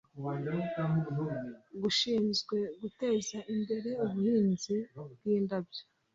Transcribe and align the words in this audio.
gishinzwe 1.81 2.57
guteza 2.81 3.37
imbere 3.53 3.89
ubuhinzi 4.03 4.75
bw 5.15 5.23
indabyo 5.35 5.83